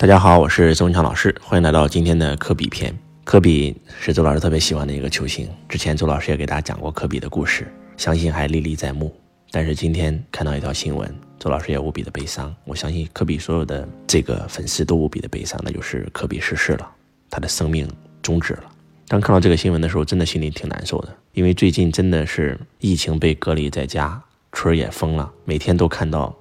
[0.00, 2.90] 大家好，我是周文强老师，欢迎来到今天的科比篇。
[3.22, 9.14] 科比是周老师特别喜欢的一个球星，之前周老师也给大家讲过科比的故事，相信还历历在目。
[9.50, 12.50] 但是今天看到一条新闻，周老师也无比的悲伤。
[12.64, 16.90] 我相信科比所有的这个粉丝都无比的悲伤，那就是科比逝世了，
[17.28, 17.86] 他的生命
[18.22, 18.62] 终止了。
[19.06, 24.18] 当看到这个新闻的时候，真的心里挺难受的，因为最近真的是疫情被隔离在家，
[24.52, 26.34] 村也封了，每天都看到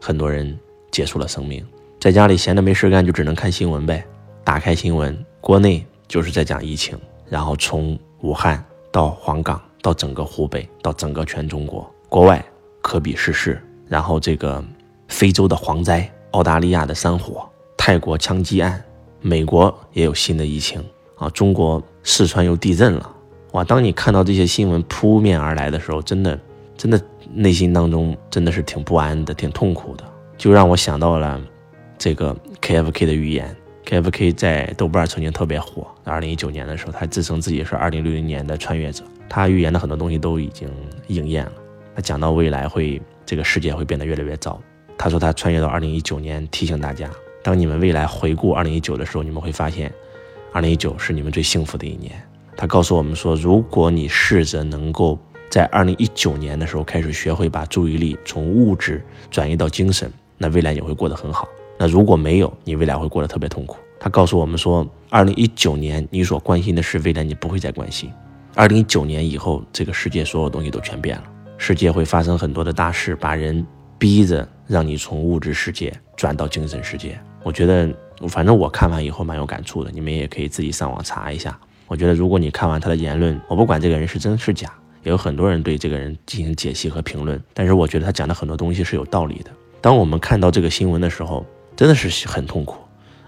[0.00, 0.56] 很多人
[0.92, 1.66] 结束了生命。
[2.00, 4.02] 在家里闲着没事干，就只能看新闻呗。
[4.42, 11.88] 打开新闻，国内就是在讲疫情，然后从武汉到黄冈，到整个湖北，到整个全中国。
[12.08, 12.42] 国外
[12.80, 14.64] 科比逝世，然后这个
[15.08, 18.82] 非洲的蝗灾，澳大利亚的山火，泰国枪击案，
[19.20, 20.82] 美国也有新的疫情
[21.16, 21.28] 啊！
[21.28, 23.14] 中国四川又地震了，
[23.52, 23.62] 哇！
[23.62, 26.40] 当你看到这些新闻扑面而来的时候，真的，
[26.78, 26.98] 真的
[27.34, 30.04] 内心当中真的是挺不安的，挺痛苦的，
[30.38, 31.38] 就让我想到了。
[32.00, 35.86] 这个 KFK 的预言，KFK 在豆瓣曾经特别火。
[36.02, 39.04] 二零一九年的时候，他自称自己是二零六零年的穿越者。
[39.28, 40.66] 他预言的很多东西都已经
[41.08, 41.52] 应验了。
[41.94, 44.58] 他讲到未来会这个世界会变得越来越糟。
[44.96, 47.10] 他说他穿越到二零一九年，提醒大家，
[47.42, 49.92] 当你们未来回顾二零一九的时候，你们会发现，
[50.54, 52.12] 二零一九是你们最幸福的一年。
[52.56, 55.18] 他告诉我们说，如果你试着能够
[55.50, 61.46] 在二零一九年的时候开始学会把注意力从物质转移到精神，那未来你会过得很好。
[61.82, 63.78] 那如果没有，你未来会过得特别痛苦。
[63.98, 68.12] 他告诉我们说，二零一九年你所关心的事，未来你不会再关心。
[68.54, 71.24] 二零一九年以后，这个世界所有东西都全变了，
[71.56, 73.66] 世界会发生很多的大事，把人
[73.98, 77.18] 逼着让你从物质世界转到精神世界。
[77.42, 77.88] 我觉得，
[78.28, 81.58] 反正我看完以后蛮有感触的，你们也可以自己上网查一下。
[81.86, 84.70] 我觉得，如果你看完他的言论，我不管这个人是真是假，
[85.02, 89.50] 也有很多人对这个人进行解析和评论，但是我觉得他讲的很多东西是有道理的。
[89.80, 91.42] 当我们看到这个新闻的时候，
[91.80, 92.76] 真的是很痛苦，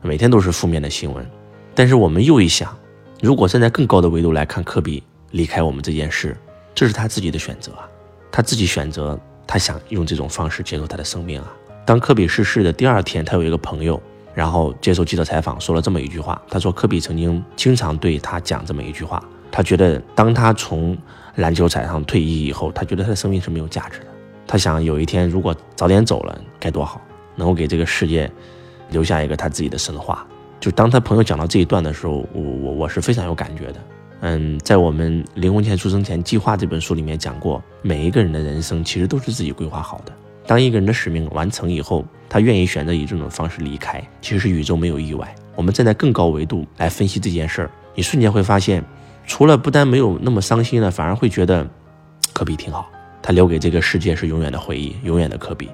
[0.03, 1.27] 每天都是负面的新闻。
[1.75, 2.77] 但是我们又一想，
[3.23, 6.37] 如果站在更高的维度来看科比离开我们这件事，
[6.75, 7.89] 这是他自己的选择啊，
[8.31, 11.51] 他自己选择，他想用这种方式结束他的生命啊。
[11.87, 13.99] 当科比逝世的第二天，他有一个朋友，
[14.35, 20.95] 然后接受记者采访，说了这么一句话，他说科比曾经经常对他讲这么一句话，他觉得当他从
[21.37, 24.07] 篮球场上退役以后，他觉得他的生命是没有价值的，
[24.47, 27.01] 他想有一天如果早点走了该多好。
[27.43, 28.31] 能够给这个世界
[28.91, 30.25] 留下一个他自己的神话。
[30.61, 33.81] 就当他朋友讲到这一段的时候，我我我是非常有感觉的。
[34.21, 40.13] 嗯，在我们《灵魂前出生前计划》这本书里面讲过，每一个人的人生其实都是自己规划好的。
[40.47, 45.35] 当一个人的使命完成以后，他愿意选择以这种方式离开，其实宇宙没有意外。
[45.57, 48.85] 我们站在更高维度来分析这件事儿，你瞬间会发现，
[49.27, 51.69] 除了不但没有那么伤心了，反而会觉得
[52.33, 52.89] 科比挺好。
[53.21, 55.69] 他留给这个世界是永远的回忆，永远的科比，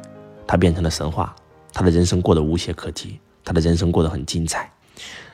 [0.47, 1.35] 他变成了神话。
[1.79, 4.69] 他的人生过得无懈可击，他的人生过得很精彩。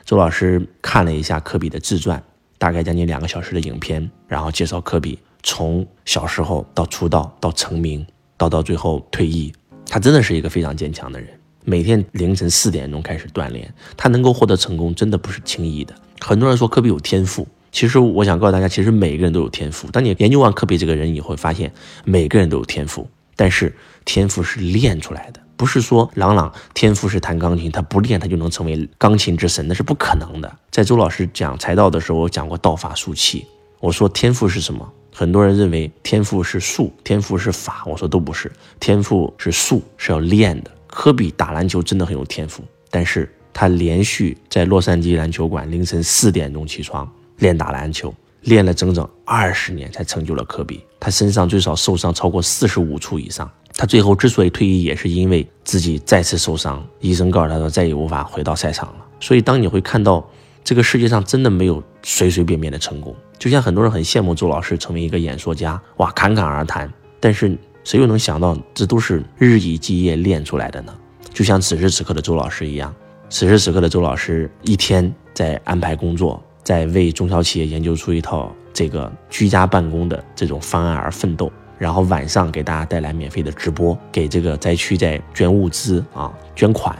[0.05, 2.21] 周老师看了一下科比的自传，
[2.59, 8.05] 大概将近两个小时的影片，然后介绍科比从小时候到出道到成名，
[8.37, 9.51] 到到最后退役，
[9.87, 11.27] 他真的是一个非常坚强的人。
[11.63, 15.95] 每天凌晨四点钟开始锻炼，他能够获得成功，真的不是轻易的。
[16.21, 19.89] 很多人说科比有天赋，其实我想告诉大家，其实每个人都有天赋。
[19.89, 21.73] 当你研究完科比这个人以后，发现
[22.03, 23.75] 每个人都有天赋，但是
[24.05, 25.41] 天赋是练出来的。
[25.57, 30.55] 不是说朗朗天赋是弹钢琴，他不练他就能成为钢琴之神，那是不可能的。
[30.69, 33.45] 在周老师讲财道的时候，我讲过道法术器。
[33.79, 34.91] 我说天赋是什么？
[35.13, 37.83] 很多人认为天赋是术，天赋是法。
[37.85, 40.71] 我说都不是，天赋是术，是要练的。
[40.87, 50.83] 科比打篮球真的很有天赋，但是他连续在洛杉矶篮球馆凌晨四点钟起床练打篮球，练了整整二十年才成就了科比。
[50.99, 53.49] 他身上最少受伤超过四十五处以上。
[53.77, 56.85] 他最后之所以退役，也是因为自己再次受伤。
[57.01, 59.05] 医生告诉他说，再也无法回到赛场了。
[59.19, 60.25] 所以，当你会看到
[60.63, 66.91] 这个世界上真的没有随随便便的成功，就像很多人很羡慕周老师成为一个演说家，哇，侃侃而谈。
[67.19, 70.95] 但是，谁又能想到这都是日以继夜练出来的呢？
[71.33, 72.95] 就像此时此刻的周老师一样，
[73.29, 81.51] 此时此刻的周老师一天在安排工作，在为中小企业研究出一套这个居家办公的这种方案而奋斗。
[81.77, 86.97] 然后晚上给大家带来免费的直播，给这个灾区在捐物资啊，捐款，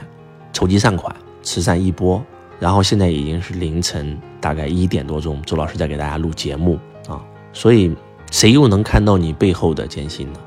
[0.52, 2.22] 筹集善款，慈善一波。
[2.58, 7.20] 然后现在已经是凌晨大概一点多钟，周老师在给大家录节目啊，
[7.52, 7.94] 所以
[8.30, 10.38] 谁又能看到你背后的艰辛呢？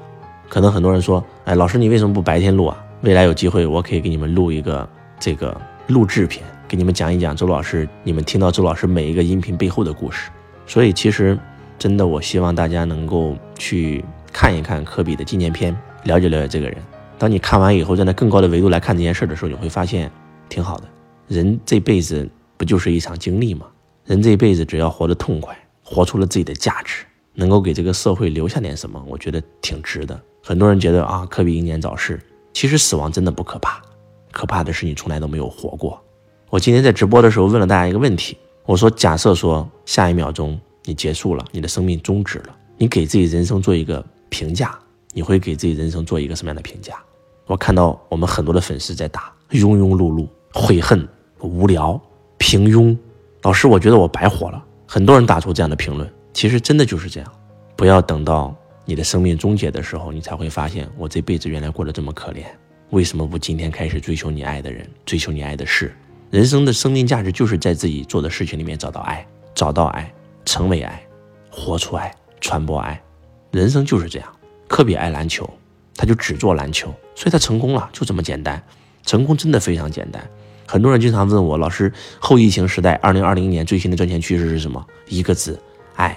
[0.47, 2.77] 可能很多人说，哎，老师你为什么不白天录啊？
[3.01, 4.87] 未来有机会我可以给你们录一个
[5.19, 5.55] 这个
[5.87, 10.29] 录制片，给你们讲一讲周老师，你们听到周老师每一个音频背后的故事。
[10.65, 11.37] 所以其实
[11.77, 14.03] 真的，我希望大家能够去。
[14.41, 15.75] 看一看科比的纪念片，
[16.05, 16.77] 了解了解这个人。
[17.17, 20.09] 当你看完以后，站在更高的维度来看这件事的时候，你会发现
[20.47, 20.85] 挺好的。
[21.27, 22.25] 人这辈子
[22.55, 23.65] 不就是一场经历吗？
[24.05, 25.53] 人这一辈子只要活得痛快，
[25.83, 27.03] 活出了自己的价值，
[27.33, 30.17] 能够给这个社会留下点什么，我觉得挺值的。
[30.41, 32.17] 很多人觉得啊，科比英年早逝，
[32.53, 33.81] 其实死亡真的不可怕，
[34.31, 36.01] 可怕的是你从来都没有活过。
[36.49, 44.77] 我今天在直播的时候问了大家一个问题，我说：假设说下一秒钟你结束了，你的生命终止了，你给自己人生做一个评价，
[45.13, 46.95] 你会给自己人生做一个什么样的评价？
[47.45, 51.07] 我看到我们很多的粉丝在打庸庸碌碌、悔恨、
[51.39, 51.99] 无聊、
[52.37, 52.95] 平庸。
[53.41, 54.63] 老师，我觉得我白活了。
[54.87, 57.31] 很多人打出这样的评论，其实真的就是这样。
[57.75, 58.55] 不要等到
[58.85, 62.43] 你的生命终结的时候，你才会发现我这辈子原来过得这么可怜。
[62.91, 65.95] 为什么不今天开始追求你爱的人，追求你爱的事？
[66.29, 69.25] 人生的生命价值就是在自己做的事情里面找到爱，
[69.55, 70.13] 找到爱，
[70.45, 71.01] 成为爱，
[71.49, 73.01] 活出爱，传播爱。
[73.51, 74.29] 人生就是这样。
[74.67, 75.49] 科比爱篮球，
[75.95, 78.61] 他就只做篮球，所以他成功了，就这么简单。
[79.05, 80.23] 成功真的非常简单。
[80.67, 84.85] 很多人经常问我，老师，后疫情时代，二零二零年最新的赚钱趋势是什么？
[85.07, 85.59] 一个字，
[85.95, 86.15] 爱。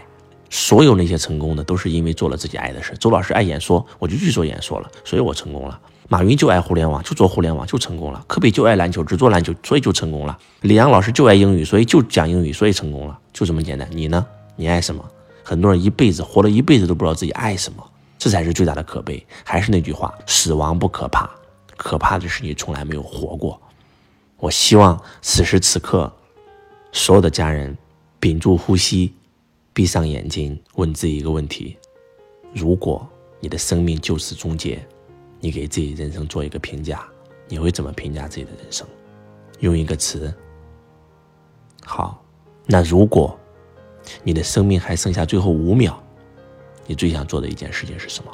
[0.50, 2.93] 所有那些成功的，都是因为做了自己爱的事。
[2.99, 5.81] 周老师爱演说，我就去做演说了，所以我成功了。
[6.11, 8.23] 马云就爱互联网，就做互联网，就成功了。
[8.29, 10.38] 科比就爱篮球，只做篮球，所以就成功了。
[10.61, 13.88] 李阳老师就爱英语，所以就讲英语，所以成功了，就这么简单。
[13.90, 14.26] 你呢？
[14.56, 15.02] 你爱什么？
[15.43, 17.85] 很多人一辈子活了一辈子都不知道自己爱什么，
[18.19, 19.25] 这才是最大的可悲。
[19.44, 21.29] 还是那句话，死亡不可怕，
[21.77, 23.61] 可怕的是你从来没有活过。
[24.39, 26.12] 我希望此时此刻，
[26.93, 27.77] 所有的家人
[28.19, 29.15] 屏住呼吸，
[29.73, 31.77] 闭上眼睛，问自己一个问题：
[32.53, 33.09] 如果
[33.41, 34.85] 你的生命就此终结，
[35.41, 37.05] 你给自己人生做一个评价，
[37.49, 38.87] 你会怎么评价自己的人生？
[39.61, 40.33] 用一个词。
[41.85, 42.21] 好，
[42.67, 43.39] 那如果
[44.22, 45.94] 你的生命还剩下最后五秒，
[46.87, 48.31] 你最想做的一件事情是什么？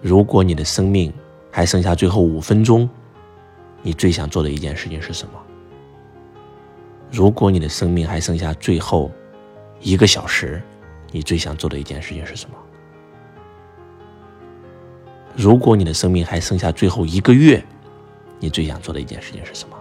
[0.00, 1.12] 如果你的生命
[1.50, 2.88] 还剩下最后五分钟？
[3.86, 5.38] 你最想做的一件事情是什么？
[7.10, 9.10] 如果你的生命还剩下最后
[9.80, 10.62] 一个小时，
[11.10, 12.56] 你最想做的一件事情是什么？
[15.36, 17.62] 如果你的生命还剩下最后一个月，
[18.38, 19.73] 你最想做的一件事情是什么？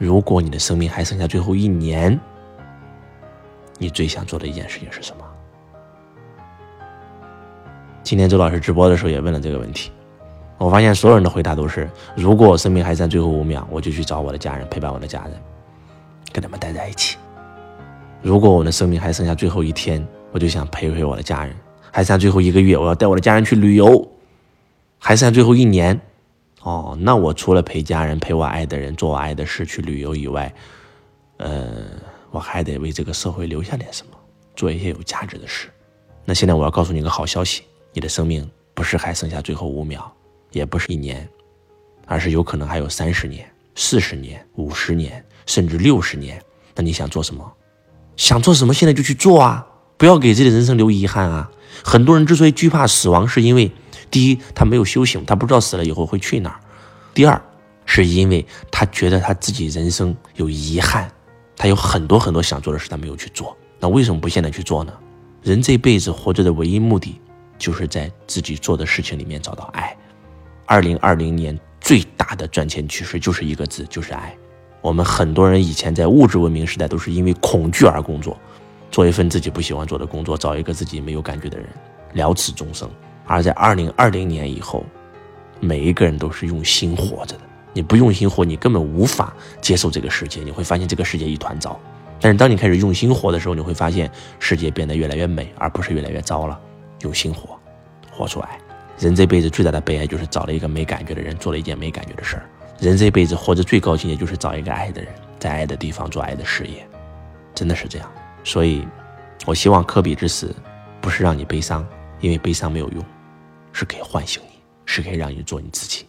[0.00, 2.18] 如果你的生命还剩下最后一年，
[3.76, 5.24] 你最想做的一件事情是什么？
[8.02, 9.92] 今天周老师直播的时候也问了这个问题。
[10.56, 11.86] 我发现所有人的回答都是：
[12.16, 15.32] 如果我生命还剩最后五秒，我就去找我的家人，陪伴我的家人，
[16.32, 17.18] 跟他们待在一起；
[18.22, 21.52] 如果我的生命还剩下最后一天，我就想陪陪我的家人；
[21.92, 24.02] 还剩最后一个月，我要带我的家人去旅游；
[24.98, 26.00] 还剩下最后一年，
[26.62, 30.52] 哦，那我除了陪家人、陪我爱的人、做我爱的事、去旅游以外，
[31.38, 31.86] 呃，
[32.30, 34.12] 我还得为这个社会留下点什么，
[34.54, 35.68] 做一些有价值的事。
[36.24, 37.62] 那现在我要告诉你个好消息：
[37.92, 40.10] 你的生命不是还剩下最后五秒。
[40.52, 41.28] 也不是一年，
[42.06, 46.42] 而是有可能还有三十年、四十年、五十年，甚至六十年。
[46.74, 47.48] 那你想做什么？
[48.16, 48.74] 想做什么？
[48.74, 49.64] 现在就去做啊！
[50.00, 51.50] 不要给自己的人生留遗憾啊！
[51.84, 53.70] 很多人之所以惧怕死亡，是因为
[54.10, 56.56] 第一，他没有修行，他不知道死了以后会去哪儿；
[57.12, 57.38] 第二，
[57.84, 61.12] 是因为他觉得他自己人生有遗憾，
[61.54, 63.54] 他有很多很多想做的事，他没有去做。
[63.78, 64.92] 那为什么不现在去做呢？
[65.42, 67.20] 人这辈子活着的唯一目的，
[67.58, 69.94] 就是在自己做的事情里面找到爱。
[70.64, 74.34] 二零二零年最大的赚钱趋势就是一个字，就是爱。
[74.80, 78.34] 我们很多人以前在物质文明时代都是因为恐惧而工作，
[78.90, 81.66] 做一份自己不喜欢做的工作，找一个自己没有感觉的人，
[82.14, 82.88] 了此终生。
[83.26, 84.84] 而在二零二零年以后，
[85.60, 87.42] 每一个人都是用心活着的。
[87.72, 91.78] 你不用心活，你根本无法接受这个世界，你会发现这个世界一团糟。
[92.20, 96.58] 但是当你开始用心活的时候，你会发现世界变得越来越美，而不是越来越糟了。
[97.02, 97.56] 用心活，
[98.10, 98.58] 活出爱。
[98.98, 102.42] 人这辈子最大的悲哀就是找了一个没感觉的人，做了一件没感觉的事儿。
[102.80, 106.84] 人这辈子活着最高境界就是找一个爱的人，在爱的地方做爱的事业，
[107.54, 108.10] 真的是这样。
[108.42, 108.86] 所以，
[109.46, 110.54] 我希望科比之死，
[111.00, 111.86] 不是让你悲伤，
[112.20, 113.04] 因为悲伤没有用，
[113.72, 116.06] 是可以唤醒你，是可以让你做你自己。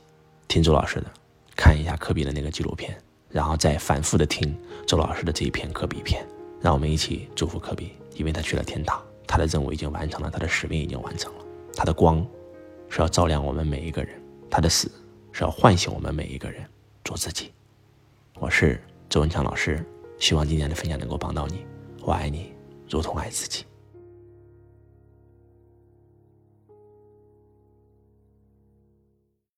[0.47, 1.07] 听周老师的，
[1.55, 2.97] 看一下科比的那个纪录片，
[3.29, 6.25] 然后再反复的听周老师的这一篇科比篇，
[6.61, 11.45] 让我们一起祝福科比，因为他去了天堂，他的任务已经完成了，他的使命已经完成了，
[11.75, 12.25] 他的光。
[12.93, 14.91] 是要照亮我们每一个人，他的死
[15.31, 16.61] 是要唤醒我们每一个人
[17.05, 17.53] 做自己。
[18.37, 19.81] 我是周文强老师，
[20.19, 21.65] 希望今天的分享能够帮到你。
[22.03, 22.53] 我爱你，
[22.89, 23.63] 如同爱自己。